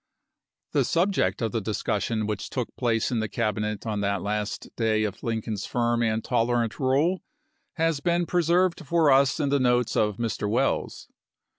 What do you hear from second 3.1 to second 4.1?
in the Cabinet on